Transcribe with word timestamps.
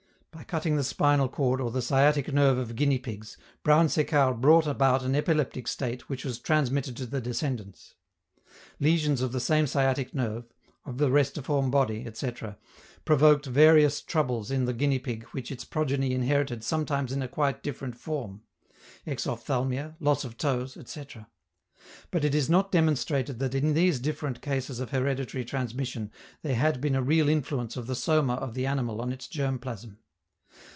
By 0.33 0.45
cutting 0.45 0.75
the 0.75 0.83
spinal 0.83 1.29
cord 1.29 1.61
or 1.61 1.69
the 1.71 1.81
sciatic 1.83 2.33
nerve 2.33 2.57
of 2.57 2.75
guinea 2.75 2.97
pigs, 2.97 3.37
Brown 3.63 3.87
Séquard 3.87 4.41
brought 4.41 4.65
about 4.65 5.03
an 5.03 5.15
epileptic 5.15 5.67
state 5.67 6.09
which 6.09 6.25
was 6.25 6.39
transmitted 6.39 6.97
to 6.97 7.05
the 7.05 7.21
descendants. 7.21 7.93
Lesions 8.79 9.21
of 9.21 9.33
the 9.33 9.39
same 9.39 9.67
sciatic 9.67 10.13
nerve, 10.15 10.45
of 10.85 10.97
the 10.97 11.09
restiform 11.09 11.69
body, 11.69 12.05
etc., 12.07 12.57
provoked 13.05 13.45
various 13.45 14.01
troubles 14.01 14.49
in 14.51 14.65
the 14.65 14.73
guinea 14.73 14.99
pig 14.99 15.23
which 15.25 15.51
its 15.51 15.63
progeny 15.63 16.13
inherited 16.13 16.63
sometimes 16.63 17.11
in 17.11 17.21
a 17.21 17.27
quite 17.27 17.61
different 17.61 17.95
form: 17.95 18.41
exophthalmia, 19.05 19.95
loss 19.99 20.23
of 20.25 20.37
toes, 20.37 20.75
etc. 20.75 21.29
But 22.09 22.25
it 22.25 22.33
is 22.33 22.49
not 22.49 22.71
demonstrated 22.71 23.39
that 23.39 23.55
in 23.55 23.73
these 23.73 23.99
different 23.99 24.41
cases 24.41 24.79
of 24.79 24.89
hereditary 24.89 25.45
transmission 25.45 26.11
there 26.41 26.55
had 26.55 26.81
been 26.81 26.95
a 26.95 27.03
real 27.03 27.29
influence 27.29 27.77
of 27.77 27.85
the 27.87 27.95
soma 27.95 28.33
of 28.35 28.53
the 28.53 28.65
animal 28.65 29.01
on 29.01 29.11
its 29.13 29.27
germ 29.27 29.59
plasm. 29.59 29.99